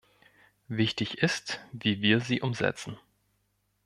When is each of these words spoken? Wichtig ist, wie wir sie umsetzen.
Wichtig 0.67 1.19
ist, 1.19 1.59
wie 1.73 2.01
wir 2.01 2.21
sie 2.21 2.41
umsetzen. 2.41 2.97